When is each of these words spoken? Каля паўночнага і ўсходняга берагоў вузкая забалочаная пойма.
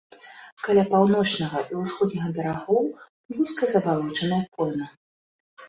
Каля 0.67 0.85
паўночнага 0.93 1.59
і 1.73 1.77
ўсходняга 1.83 2.29
берагоў 2.39 2.83
вузкая 3.37 3.69
забалочаная 3.77 4.43
пойма. 4.59 4.93